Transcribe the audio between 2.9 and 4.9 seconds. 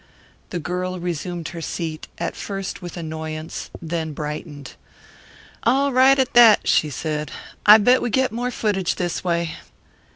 annoyance, then brightened.